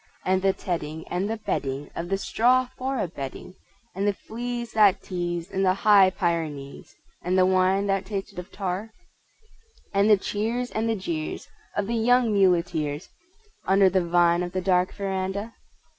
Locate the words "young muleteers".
11.93-13.09